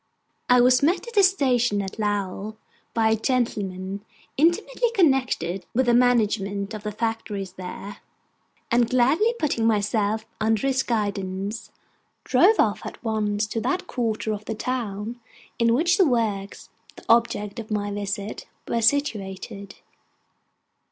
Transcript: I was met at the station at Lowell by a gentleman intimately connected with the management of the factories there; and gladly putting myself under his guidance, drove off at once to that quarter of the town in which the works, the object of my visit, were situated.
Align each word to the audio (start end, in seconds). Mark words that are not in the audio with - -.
I 0.49 0.61
was 0.61 0.81
met 0.81 1.07
at 1.07 1.13
the 1.13 1.21
station 1.21 1.79
at 1.79 1.99
Lowell 1.99 2.57
by 2.95 3.11
a 3.11 3.15
gentleman 3.15 4.03
intimately 4.35 4.89
connected 4.95 5.67
with 5.75 5.85
the 5.85 5.93
management 5.93 6.73
of 6.73 6.81
the 6.81 6.91
factories 6.91 7.53
there; 7.53 7.97
and 8.71 8.89
gladly 8.89 9.35
putting 9.37 9.67
myself 9.67 10.25
under 10.39 10.65
his 10.65 10.81
guidance, 10.81 11.69
drove 12.23 12.59
off 12.59 12.83
at 12.83 13.03
once 13.03 13.45
to 13.45 13.61
that 13.61 13.85
quarter 13.85 14.33
of 14.33 14.45
the 14.45 14.55
town 14.55 15.19
in 15.59 15.71
which 15.75 15.99
the 15.99 16.07
works, 16.07 16.71
the 16.95 17.05
object 17.07 17.59
of 17.59 17.69
my 17.69 17.91
visit, 17.91 18.47
were 18.67 18.81
situated. 18.81 19.75